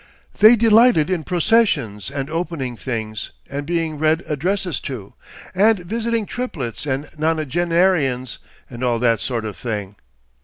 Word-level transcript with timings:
They 0.39 0.55
delighted 0.55 1.11
in 1.11 1.23
processions 1.23 2.09
and 2.09 2.27
opening 2.27 2.75
things 2.75 3.29
and 3.51 3.67
being 3.67 3.99
read 3.99 4.23
addresses 4.25 4.79
to, 4.79 5.13
and 5.53 5.81
visiting 5.81 6.25
triplets 6.25 6.87
and 6.87 7.03
nonagenarians 7.19 8.39
and 8.67 8.83
all 8.83 8.97
that 8.97 9.19
sort 9.21 9.45
of 9.45 9.55
thing. 9.55 9.97